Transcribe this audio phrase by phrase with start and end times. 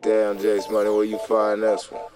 [0.00, 2.15] Damn, Jace Money, where you find this one?